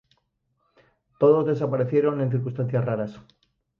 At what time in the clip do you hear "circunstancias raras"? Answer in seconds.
2.31-3.19